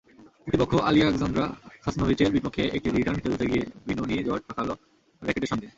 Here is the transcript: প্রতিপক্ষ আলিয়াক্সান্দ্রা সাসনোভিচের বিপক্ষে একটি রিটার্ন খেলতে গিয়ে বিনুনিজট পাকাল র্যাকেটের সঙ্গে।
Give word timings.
প্রতিপক্ষ 0.45 0.73
আলিয়াক্সান্দ্রা 0.89 1.45
সাসনোভিচের 1.83 2.33
বিপক্ষে 2.35 2.63
একটি 2.67 2.89
রিটার্ন 2.89 3.17
খেলতে 3.23 3.43
গিয়ে 3.47 3.63
বিনুনিজট 3.87 4.41
পাকাল 4.49 4.67
র্যাকেটের 5.21 5.51
সঙ্গে। 5.51 5.67